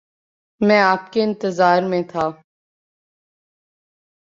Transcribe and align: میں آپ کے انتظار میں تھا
میں 0.61 0.79
آپ 0.81 1.11
کے 1.13 1.23
انتظار 1.23 1.81
میں 1.81 2.01
تھا 2.11 2.29